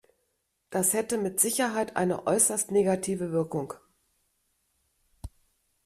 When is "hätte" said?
0.93-1.19